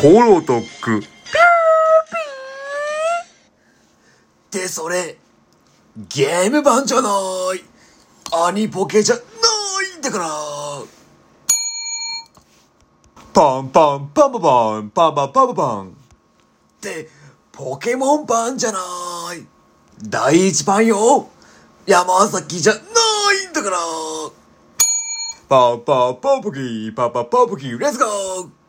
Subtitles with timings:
[0.00, 1.02] コロトック。
[4.50, 5.18] で、それ、
[6.08, 7.10] ゲーム版じゃな
[7.54, 7.62] い。
[8.46, 10.26] アニポケじゃないんだから。
[13.34, 15.96] パンパンパンパンパンパンパンパンパンパン。
[16.80, 17.10] で、
[17.52, 18.78] ポケモン版じゃな
[19.34, 19.46] い。
[20.02, 21.28] 第一版よ。
[21.84, 23.76] 山崎じゃないんだから。
[25.46, 28.59] パンパンパンポキーパンパンパンポキーレッツゴー